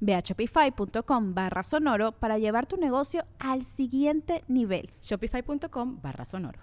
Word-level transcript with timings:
Ve 0.00 0.14
a 0.14 0.20
shopify.com 0.20 1.34
barra 1.34 1.62
sonoro 1.62 2.12
para 2.12 2.38
llevar 2.38 2.66
tu 2.66 2.76
negocio 2.76 3.24
al 3.38 3.64
siguiente 3.64 4.44
nivel. 4.48 4.90
Shopify.com 5.02 6.00
barra 6.02 6.24
sonoro. 6.24 6.60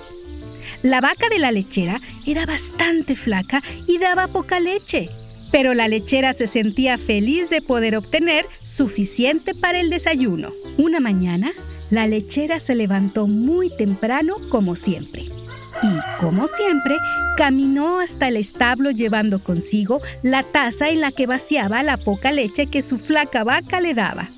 La 0.84 1.02
vaca 1.02 1.30
de 1.30 1.40
la 1.40 1.52
lechera 1.52 2.02
era 2.26 2.46
bastante 2.46 3.16
flaca 3.16 3.64
y 3.88 3.98
daba 3.98 4.28
poca 4.28 4.60
leche, 4.60 5.10
pero 5.52 5.74
la 5.74 5.88
lechera 5.88 6.34
se 6.34 6.46
sentía 6.46 6.98
feliz 6.98 7.50
de 7.50 7.62
poder 7.62 7.96
obtener 7.96 8.46
suficiente 8.64 9.56
para 9.56 9.80
el 9.80 9.90
desayuno. 9.90 10.52
Una 10.78 11.00
mañana, 11.00 11.52
la 11.90 12.06
lechera 12.06 12.60
se 12.60 12.76
levantó 12.76 13.28
muy 13.28 13.70
temprano 13.76 14.36
como 14.50 14.76
siempre. 14.76 15.43
Y, 15.84 16.22
como 16.22 16.48
siempre, 16.48 16.98
caminó 17.38 18.00
hasta 18.00 18.30
el 18.30 18.38
establo 18.38 18.92
llevando 18.92 19.44
consigo 19.44 20.00
la 20.22 20.44
taza 20.44 20.90
en 20.90 21.02
la 21.02 21.12
que 21.12 21.28
vaciaba 21.28 21.84
la 21.84 21.98
poca 21.98 22.32
leche 22.32 22.68
que 22.68 22.82
su 22.82 22.98
flaca 23.00 23.44
vaca 23.44 23.82
le 23.82 23.94
daba. 23.94 24.30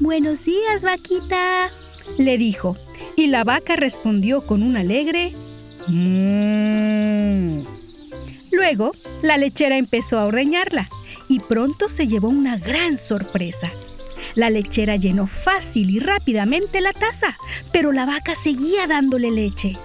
Buenos 0.00 0.44
días, 0.44 0.82
vaquita, 0.82 1.70
le 2.18 2.36
dijo, 2.36 2.76
y 3.16 3.28
la 3.28 3.44
vaca 3.44 3.76
respondió 3.76 4.46
con 4.46 4.62
un 4.62 4.76
alegre 4.76 5.34
mmm. 5.86 7.60
Luego, 8.50 8.92
la 9.22 9.36
lechera 9.36 9.76
empezó 9.76 10.18
a 10.18 10.24
ordeñarla 10.26 10.86
y 11.28 11.38
pronto 11.40 11.88
se 11.88 12.06
llevó 12.06 12.28
una 12.28 12.56
gran 12.56 12.98
sorpresa. 12.98 13.70
La 14.34 14.50
lechera 14.50 14.96
llenó 14.96 15.26
fácil 15.26 15.90
y 15.90 16.00
rápidamente 16.00 16.80
la 16.80 16.92
taza, 16.92 17.36
pero 17.72 17.92
la 17.92 18.06
vaca 18.06 18.34
seguía 18.34 18.86
dándole 18.86 19.30
leche. 19.30 19.76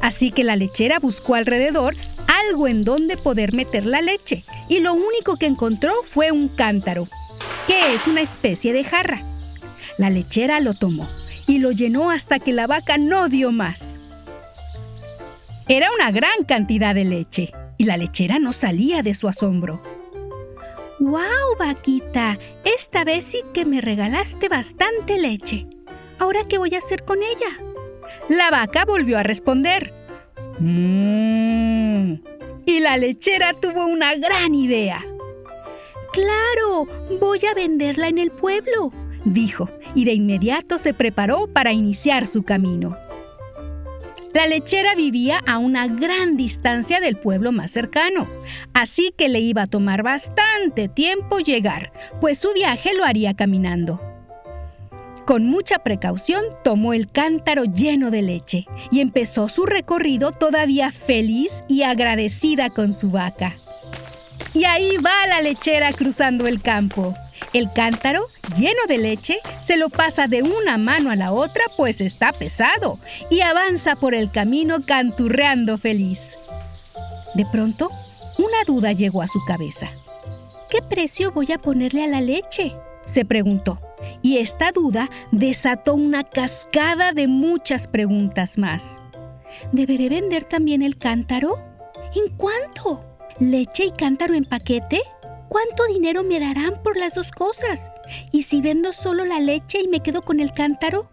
Así 0.00 0.30
que 0.30 0.44
la 0.44 0.56
lechera 0.56 0.98
buscó 0.98 1.34
alrededor 1.34 1.94
algo 2.48 2.68
en 2.68 2.84
donde 2.84 3.16
poder 3.16 3.54
meter 3.54 3.86
la 3.86 4.00
leche 4.00 4.44
y 4.68 4.80
lo 4.80 4.94
único 4.94 5.36
que 5.36 5.46
encontró 5.46 5.92
fue 6.08 6.32
un 6.32 6.48
cántaro, 6.48 7.06
que 7.66 7.94
es 7.94 8.06
una 8.06 8.20
especie 8.20 8.72
de 8.72 8.84
jarra. 8.84 9.22
La 9.98 10.10
lechera 10.10 10.60
lo 10.60 10.74
tomó 10.74 11.08
y 11.46 11.58
lo 11.58 11.72
llenó 11.72 12.10
hasta 12.10 12.38
que 12.38 12.52
la 12.52 12.66
vaca 12.66 12.98
no 12.98 13.28
dio 13.28 13.52
más. 13.52 13.98
Era 15.68 15.88
una 15.92 16.10
gran 16.10 16.44
cantidad 16.46 16.94
de 16.94 17.04
leche 17.04 17.52
y 17.78 17.84
la 17.84 17.96
lechera 17.96 18.38
no 18.38 18.52
salía 18.52 19.02
de 19.02 19.14
su 19.14 19.28
asombro. 19.28 19.82
¡Wow, 20.98 21.56
vaquita! 21.58 22.38
Esta 22.64 23.04
vez 23.04 23.24
sí 23.24 23.40
que 23.52 23.64
me 23.64 23.80
regalaste 23.80 24.48
bastante 24.48 25.18
leche. 25.18 25.66
¿Ahora 26.18 26.40
qué 26.48 26.58
voy 26.58 26.74
a 26.74 26.78
hacer 26.78 27.04
con 27.04 27.18
ella? 27.22 27.71
La 28.28 28.50
vaca 28.50 28.84
volvió 28.84 29.18
a 29.18 29.22
responder. 29.22 29.92
Mmm. 30.58 32.14
Y 32.64 32.80
la 32.80 32.96
lechera 32.96 33.54
tuvo 33.54 33.86
una 33.86 34.14
gran 34.14 34.54
idea. 34.54 35.04
Claro, 36.12 36.86
voy 37.20 37.40
a 37.50 37.54
venderla 37.54 38.08
en 38.08 38.18
el 38.18 38.30
pueblo, 38.30 38.92
dijo, 39.24 39.70
y 39.94 40.04
de 40.04 40.12
inmediato 40.12 40.78
se 40.78 40.92
preparó 40.92 41.46
para 41.46 41.72
iniciar 41.72 42.26
su 42.26 42.42
camino. 42.42 42.96
La 44.34 44.46
lechera 44.46 44.94
vivía 44.94 45.40
a 45.46 45.58
una 45.58 45.88
gran 45.88 46.36
distancia 46.36 47.00
del 47.00 47.16
pueblo 47.16 47.52
más 47.52 47.70
cercano, 47.70 48.28
así 48.72 49.12
que 49.16 49.28
le 49.28 49.40
iba 49.40 49.62
a 49.62 49.66
tomar 49.66 50.02
bastante 50.02 50.88
tiempo 50.88 51.38
llegar, 51.38 51.92
pues 52.20 52.38
su 52.38 52.52
viaje 52.52 52.94
lo 52.94 53.04
haría 53.04 53.34
caminando. 53.34 54.00
Con 55.26 55.46
mucha 55.46 55.78
precaución 55.78 56.44
tomó 56.64 56.94
el 56.94 57.08
cántaro 57.08 57.64
lleno 57.64 58.10
de 58.10 58.22
leche 58.22 58.66
y 58.90 59.00
empezó 59.00 59.48
su 59.48 59.66
recorrido 59.66 60.32
todavía 60.32 60.90
feliz 60.90 61.62
y 61.68 61.82
agradecida 61.82 62.70
con 62.70 62.92
su 62.92 63.10
vaca. 63.10 63.54
Y 64.52 64.64
ahí 64.64 64.96
va 64.96 65.26
la 65.28 65.40
lechera 65.40 65.92
cruzando 65.92 66.46
el 66.46 66.60
campo. 66.60 67.14
El 67.52 67.72
cántaro, 67.72 68.26
lleno 68.56 68.80
de 68.88 68.98
leche, 68.98 69.38
se 69.60 69.76
lo 69.76 69.90
pasa 69.90 70.26
de 70.26 70.42
una 70.42 70.76
mano 70.76 71.10
a 71.10 71.16
la 71.16 71.32
otra 71.32 71.64
pues 71.76 72.00
está 72.00 72.32
pesado 72.32 72.98
y 73.30 73.40
avanza 73.42 73.96
por 73.96 74.14
el 74.14 74.30
camino 74.30 74.78
canturreando 74.84 75.78
feliz. 75.78 76.36
De 77.34 77.46
pronto, 77.50 77.90
una 78.38 78.64
duda 78.66 78.92
llegó 78.92 79.22
a 79.22 79.28
su 79.28 79.44
cabeza. 79.46 79.88
¿Qué 80.68 80.82
precio 80.82 81.32
voy 81.32 81.52
a 81.52 81.58
ponerle 81.58 82.04
a 82.04 82.08
la 82.08 82.20
leche? 82.20 82.72
Se 83.04 83.24
preguntó 83.24 83.78
y 84.22 84.38
esta 84.38 84.72
duda 84.72 85.10
desató 85.30 85.94
una 85.94 86.24
cascada 86.24 87.12
de 87.12 87.26
muchas 87.26 87.88
preguntas 87.88 88.58
más. 88.58 89.00
¿Deberé 89.72 90.08
vender 90.08 90.44
también 90.44 90.82
el 90.82 90.96
cántaro? 90.96 91.58
¿En 92.14 92.34
cuánto? 92.36 93.04
¿Leche 93.38 93.86
y 93.86 93.90
cántaro 93.90 94.34
en 94.34 94.44
paquete? 94.44 95.00
¿Cuánto 95.48 95.84
dinero 95.86 96.22
me 96.22 96.40
darán 96.40 96.82
por 96.82 96.96
las 96.96 97.14
dos 97.14 97.30
cosas? 97.30 97.90
¿Y 98.30 98.44
si 98.44 98.60
vendo 98.60 98.92
solo 98.92 99.24
la 99.24 99.40
leche 99.40 99.80
y 99.82 99.88
me 99.88 100.00
quedo 100.00 100.22
con 100.22 100.40
el 100.40 100.52
cántaro? 100.52 101.10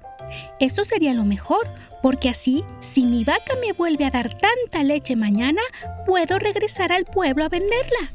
Eso 0.59 0.85
sería 0.85 1.13
lo 1.13 1.25
mejor, 1.25 1.67
porque 2.01 2.29
así, 2.29 2.63
si 2.79 3.03
mi 3.03 3.23
vaca 3.23 3.55
me 3.59 3.73
vuelve 3.73 4.05
a 4.05 4.11
dar 4.11 4.29
tanta 4.37 4.83
leche 4.83 5.15
mañana, 5.15 5.61
puedo 6.05 6.39
regresar 6.39 6.91
al 6.91 7.05
pueblo 7.05 7.43
a 7.43 7.49
venderla. 7.49 8.11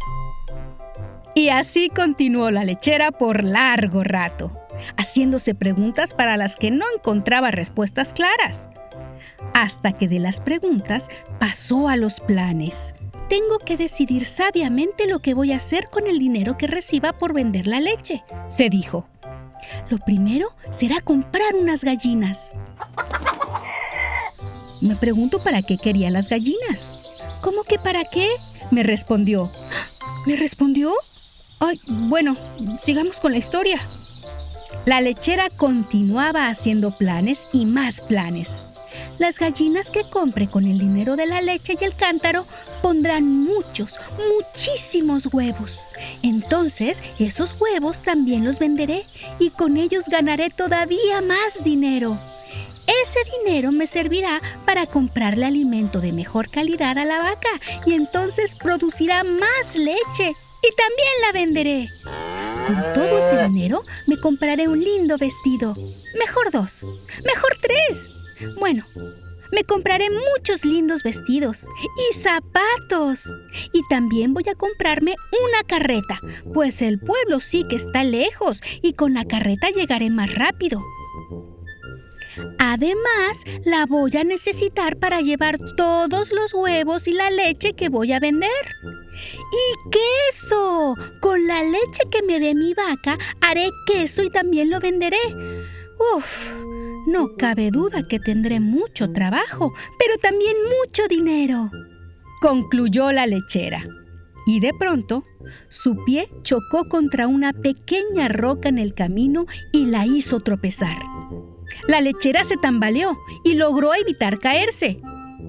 Y 1.34 1.48
así 1.48 1.88
continuó 1.88 2.50
la 2.50 2.64
lechera 2.64 3.10
por 3.10 3.44
largo 3.44 4.04
rato 4.04 4.52
haciéndose 4.96 5.54
preguntas 5.54 6.14
para 6.14 6.36
las 6.36 6.56
que 6.56 6.70
no 6.70 6.84
encontraba 6.96 7.50
respuestas 7.50 8.12
claras. 8.12 8.68
Hasta 9.52 9.92
que 9.92 10.08
de 10.08 10.18
las 10.18 10.40
preguntas 10.40 11.08
pasó 11.38 11.88
a 11.88 11.96
los 11.96 12.20
planes. 12.20 12.94
Tengo 13.28 13.58
que 13.58 13.76
decidir 13.76 14.24
sabiamente 14.24 15.06
lo 15.06 15.20
que 15.20 15.34
voy 15.34 15.52
a 15.52 15.56
hacer 15.56 15.88
con 15.90 16.06
el 16.06 16.18
dinero 16.18 16.58
que 16.58 16.66
reciba 16.66 17.12
por 17.12 17.32
vender 17.32 17.66
la 17.66 17.80
leche, 17.80 18.22
se 18.48 18.68
dijo. 18.68 19.06
Lo 19.88 19.98
primero 19.98 20.54
será 20.70 21.00
comprar 21.00 21.54
unas 21.54 21.84
gallinas. 21.84 22.52
Me 24.82 24.94
pregunto 24.96 25.42
para 25.42 25.62
qué 25.62 25.78
quería 25.78 26.10
las 26.10 26.28
gallinas. 26.28 26.90
¿Cómo 27.40 27.62
que 27.62 27.78
para 27.78 28.04
qué? 28.04 28.28
Me 28.70 28.82
respondió. 28.82 29.50
¿Me 30.26 30.36
respondió? 30.36 30.92
Bueno, 31.88 32.36
sigamos 32.80 33.18
con 33.18 33.32
la 33.32 33.38
historia. 33.38 33.80
La 34.84 35.00
lechera 35.00 35.48
continuaba 35.50 36.48
haciendo 36.48 36.96
planes 36.96 37.46
y 37.52 37.64
más 37.64 38.00
planes. 38.00 38.60
Las 39.18 39.38
gallinas 39.38 39.90
que 39.90 40.08
compre 40.10 40.48
con 40.48 40.66
el 40.66 40.78
dinero 40.78 41.16
de 41.16 41.26
la 41.26 41.40
leche 41.40 41.76
y 41.80 41.84
el 41.84 41.94
cántaro 41.94 42.46
pondrán 42.82 43.26
muchos, 43.26 43.94
muchísimos 44.36 45.32
huevos. 45.32 45.78
Entonces, 46.22 47.02
esos 47.18 47.54
huevos 47.58 48.02
también 48.02 48.44
los 48.44 48.58
venderé 48.58 49.06
y 49.38 49.50
con 49.50 49.76
ellos 49.76 50.08
ganaré 50.08 50.50
todavía 50.50 51.20
más 51.22 51.62
dinero. 51.62 52.18
Ese 52.86 53.20
dinero 53.38 53.72
me 53.72 53.86
servirá 53.86 54.42
para 54.66 54.86
comprarle 54.86 55.46
alimento 55.46 56.00
de 56.00 56.12
mejor 56.12 56.50
calidad 56.50 56.98
a 56.98 57.04
la 57.04 57.18
vaca 57.18 57.48
y 57.86 57.94
entonces 57.94 58.54
producirá 58.54 59.24
más 59.24 59.76
leche 59.76 60.36
y 60.66 60.74
también 60.74 61.12
la 61.22 61.32
venderé. 61.32 61.88
Con 62.66 62.76
todo 62.94 63.18
ese 63.18 63.42
dinero 63.48 63.82
me 64.06 64.18
compraré 64.18 64.68
un 64.68 64.80
lindo 64.80 65.18
vestido. 65.18 65.74
Mejor 66.18 66.50
dos. 66.50 66.84
Mejor 67.24 67.58
tres. 67.60 68.08
Bueno, 68.58 68.86
me 69.52 69.64
compraré 69.64 70.08
muchos 70.10 70.64
lindos 70.64 71.02
vestidos 71.02 71.66
y 72.10 72.14
zapatos. 72.14 73.20
Y 73.72 73.82
también 73.88 74.32
voy 74.32 74.44
a 74.50 74.54
comprarme 74.54 75.14
una 75.30 75.62
carreta, 75.66 76.20
pues 76.52 76.82
el 76.82 76.98
pueblo 76.98 77.40
sí 77.40 77.64
que 77.68 77.76
está 77.76 78.02
lejos 78.02 78.60
y 78.82 78.94
con 78.94 79.14
la 79.14 79.24
carreta 79.24 79.68
llegaré 79.70 80.10
más 80.10 80.34
rápido. 80.34 80.82
Además, 82.58 83.44
la 83.64 83.86
voy 83.86 84.16
a 84.16 84.24
necesitar 84.24 84.96
para 84.96 85.20
llevar 85.20 85.58
todos 85.76 86.32
los 86.32 86.52
huevos 86.54 87.06
y 87.08 87.12
la 87.12 87.30
leche 87.30 87.74
que 87.74 87.88
voy 87.88 88.12
a 88.12 88.20
vender. 88.20 88.50
¡Y 89.12 89.90
queso! 89.90 90.94
Con 91.20 91.46
la 91.46 91.62
leche 91.62 92.02
que 92.10 92.22
me 92.22 92.40
dé 92.40 92.54
mi 92.54 92.74
vaca, 92.74 93.18
haré 93.40 93.70
queso 93.86 94.22
y 94.22 94.30
también 94.30 94.70
lo 94.70 94.80
venderé. 94.80 95.16
Uf, 96.16 96.52
no 97.06 97.36
cabe 97.36 97.70
duda 97.70 98.06
que 98.08 98.18
tendré 98.18 98.60
mucho 98.60 99.12
trabajo, 99.12 99.72
pero 99.98 100.18
también 100.18 100.56
mucho 100.80 101.06
dinero. 101.08 101.70
Concluyó 102.40 103.12
la 103.12 103.26
lechera. 103.26 103.84
Y 104.46 104.60
de 104.60 104.72
pronto, 104.78 105.24
su 105.68 106.04
pie 106.04 106.28
chocó 106.42 106.88
contra 106.88 107.26
una 107.28 107.52
pequeña 107.52 108.28
roca 108.28 108.68
en 108.68 108.78
el 108.78 108.94
camino 108.94 109.46
y 109.72 109.86
la 109.86 110.06
hizo 110.06 110.40
tropezar. 110.40 111.13
La 111.86 112.00
lechera 112.00 112.44
se 112.44 112.56
tambaleó 112.56 113.18
y 113.44 113.54
logró 113.54 113.94
evitar 113.94 114.38
caerse. 114.38 115.00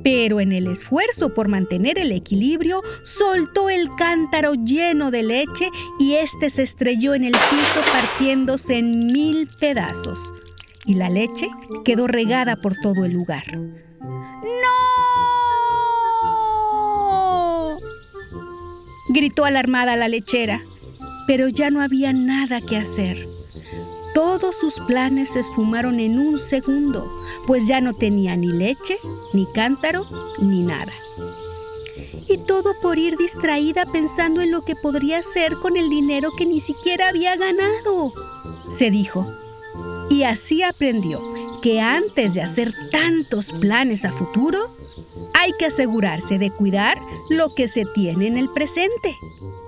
Pero 0.03 0.39
en 0.39 0.51
el 0.51 0.67
esfuerzo 0.67 1.33
por 1.33 1.47
mantener 1.47 1.97
el 1.97 2.11
equilibrio, 2.11 2.83
soltó 3.03 3.69
el 3.69 3.89
cántaro 3.97 4.53
lleno 4.53 5.09
de 5.09 5.23
leche 5.23 5.69
y 5.99 6.15
este 6.15 6.49
se 6.49 6.63
estrelló 6.63 7.15
en 7.15 7.23
el 7.23 7.31
piso 7.31 7.81
partiéndose 7.91 8.77
en 8.77 9.11
mil 9.11 9.47
pedazos 9.59 10.19
y 10.85 10.95
la 10.95 11.09
leche 11.09 11.49
quedó 11.83 12.07
regada 12.07 12.55
por 12.55 12.75
todo 12.75 13.05
el 13.05 13.13
lugar. 13.13 13.57
¡No! 13.57 13.75
gritó 19.09 19.45
alarmada 19.45 19.95
la 19.95 20.07
lechera, 20.07 20.63
pero 21.27 21.47
ya 21.47 21.69
no 21.71 21.81
había 21.81 22.13
nada 22.13 22.61
que 22.61 22.77
hacer. 22.77 23.17
Todos 24.15 24.55
sus 24.55 24.79
planes 24.79 25.33
se 25.33 25.41
esfumaron 25.41 25.99
en 25.99 26.17
un 26.17 26.37
segundo, 26.37 27.05
pues 27.45 27.67
ya 27.67 27.81
no 27.81 27.93
tenía 27.93 28.37
ni 28.37 28.47
leche, 28.47 28.97
ni 29.33 29.45
cántaro, 29.45 30.07
ni 30.39 30.61
nada. 30.61 30.93
Y 32.29 32.37
todo 32.37 32.79
por 32.81 32.97
ir 32.97 33.17
distraída 33.17 33.85
pensando 33.85 34.41
en 34.41 34.51
lo 34.51 34.63
que 34.63 34.77
podría 34.77 35.17
hacer 35.17 35.55
con 35.55 35.75
el 35.75 35.89
dinero 35.89 36.31
que 36.37 36.45
ni 36.45 36.61
siquiera 36.61 37.09
había 37.09 37.35
ganado, 37.35 38.13
se 38.69 38.89
dijo. 38.89 39.27
Y 40.09 40.23
así 40.23 40.63
aprendió 40.63 41.21
que 41.61 41.81
antes 41.81 42.35
de 42.35 42.41
hacer 42.41 42.73
tantos 42.93 43.51
planes 43.51 44.05
a 44.05 44.13
futuro, 44.13 44.77
hay 45.33 45.51
que 45.59 45.65
asegurarse 45.65 46.39
de 46.39 46.51
cuidar 46.51 46.97
lo 47.29 47.53
que 47.53 47.67
se 47.67 47.83
tiene 47.93 48.27
en 48.27 48.37
el 48.37 48.49
presente. 48.49 49.17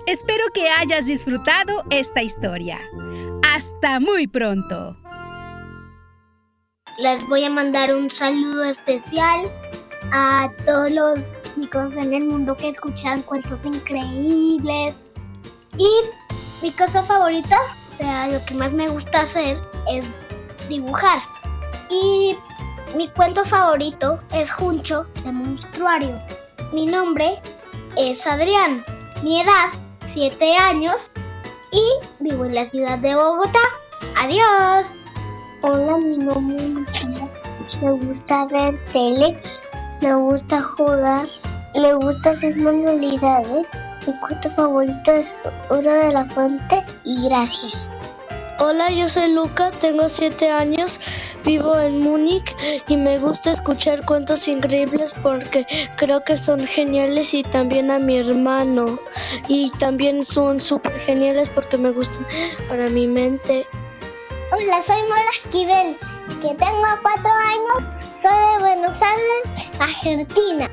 Espero 0.06 0.46
que 0.54 0.70
hayas 0.70 1.06
disfrutado 1.06 1.84
esta 1.90 2.24
historia. 2.24 2.80
Hasta 3.56 4.00
muy 4.00 4.28
pronto. 4.28 4.96
Les 7.00 7.28
voy 7.28 7.44
a 7.44 7.50
mandar 7.50 7.94
un 7.94 8.10
saludo 8.10 8.64
especial 8.64 9.50
a 10.12 10.50
todos 10.66 10.92
los 10.92 11.48
chicos 11.54 11.96
en 11.96 12.14
el 12.14 12.26
mundo 12.26 12.56
que 12.58 12.70
escuchan 12.70 13.22
cuentos 13.22 13.66
increíbles. 13.66 15.12
Y 15.78 15.90
mi 16.62 16.72
cosa 16.72 17.04
favorita, 17.04 17.58
o 17.94 17.98
sea, 17.98 18.28
lo 18.30 18.44
que 18.46 18.54
más 18.56 18.74
me 18.74 18.90
gusta 18.90 19.22
hacer 19.22 19.60
es 19.92 20.06
dibujar. 20.70 21.20
Y 21.90 22.36
mi 22.96 23.08
cuento 23.10 23.46
favorito 23.46 24.20
es 24.34 24.52
Juncho 24.52 25.06
de 25.24 25.32
Monstruario. 25.32 26.20
Mi 26.74 26.86
nombre 26.86 27.40
es 27.96 28.26
Adrián. 28.26 28.84
Mi 29.24 29.42
edad, 29.42 29.70
7 30.06 30.58
años. 30.58 31.12
Y 31.72 31.84
vivo 32.20 32.46
en 32.46 32.56
la 32.56 32.66
ciudad 32.66 32.98
de 33.00 33.16
Bogotá. 33.16 33.60
Adiós. 34.18 34.88
Hola, 35.62 35.98
mi 35.98 36.18
nombre 36.18 36.58
es 36.58 36.70
Lucía. 36.70 37.28
Me 37.82 37.92
gusta 37.92 38.46
ver 38.46 38.78
tele. 38.94 39.42
Me 40.02 40.16
gusta 40.16 40.62
jugar. 40.62 41.28
Me 41.76 41.94
gusta 41.94 42.30
hacer 42.30 42.56
manualidades. 42.56 43.72
Mi 44.06 44.14
cuento 44.20 44.50
favorito 44.52 45.12
es 45.12 45.38
Oro 45.70 45.92
de 45.92 46.14
la 46.14 46.26
Fuente. 46.26 46.86
Y 47.04 47.28
gracias. 47.28 47.87
Hola, 48.60 48.90
yo 48.90 49.08
soy 49.08 49.34
Luca, 49.34 49.70
tengo 49.70 50.10
7 50.10 50.50
años, 50.50 51.00
vivo 51.46 51.80
en 51.80 52.00
Múnich 52.00 52.56
y 52.88 52.98
me 52.98 53.20
gusta 53.20 53.52
escuchar 53.52 54.04
cuentos 54.04 54.48
increíbles 54.48 55.14
porque 55.22 55.64
creo 55.96 56.24
que 56.24 56.38
son 56.38 56.66
geniales 56.66 57.36
y 57.36 57.44
también 57.44 57.92
a 57.92 58.00
mi 58.00 58.18
hermano 58.18 58.98
y 59.48 59.70
también 59.78 60.24
son 60.24 60.60
súper 60.60 60.92
geniales 61.02 61.50
porque 61.50 61.78
me 61.78 61.92
gustan 61.92 62.26
para 62.68 62.88
mi 62.88 63.06
mente. 63.06 63.68
Hola, 64.52 64.82
soy 64.82 65.04
Mora 65.04 65.30
Esquivel, 65.34 65.98
que 66.42 66.56
tengo 66.56 66.88
4 67.04 67.32
años, 67.32 67.96
soy 68.20 68.32
de 68.32 68.60
Buenos 68.60 69.00
Aires, 69.04 69.72
Argentina. 69.80 70.68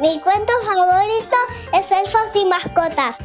Mi 0.00 0.20
cuento 0.20 0.52
favorito 0.64 1.36
es 1.72 1.90
Elfos 1.90 2.36
y 2.36 2.44
Mascotas. 2.44 3.16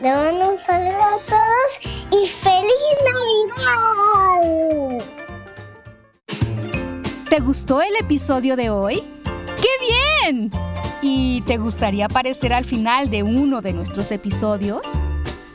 Le 0.00 0.14
mando 0.14 0.50
un 0.50 0.58
saludo 0.58 0.96
a 0.96 1.18
todos 1.26 1.80
y 2.12 2.28
feliz 2.28 2.70
Navidad. 3.04 5.04
¿Te 7.28 7.40
gustó 7.40 7.82
el 7.82 7.96
episodio 7.96 8.54
de 8.54 8.70
hoy? 8.70 9.02
¡Qué 9.60 9.66
bien! 10.30 10.52
¿Y 11.02 11.40
te 11.42 11.56
gustaría 11.56 12.06
aparecer 12.06 12.52
al 12.52 12.64
final 12.64 13.10
de 13.10 13.24
uno 13.24 13.60
de 13.60 13.72
nuestros 13.72 14.12
episodios? 14.12 14.82